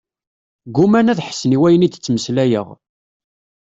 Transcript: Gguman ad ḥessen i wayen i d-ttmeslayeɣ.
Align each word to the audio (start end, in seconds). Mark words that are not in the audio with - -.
Gguman 0.75 1.11
ad 1.11 1.19
ḥessen 1.27 1.55
i 1.55 1.57
wayen 1.61 1.85
i 1.85 1.89
d-ttmeslayeɣ. 1.89 2.67